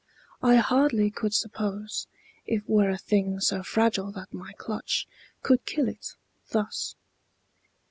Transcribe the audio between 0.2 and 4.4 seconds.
I hardly could suppose It were a thing so fragile that